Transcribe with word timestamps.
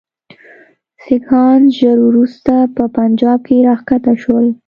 سیکهان 1.03 1.61
ژر 1.77 1.97
وروسته 2.07 2.53
په 2.75 2.83
پنجاب 2.97 3.39
کې 3.47 3.57
را 3.67 3.75
کښته 3.87 4.13
شول. 4.21 4.45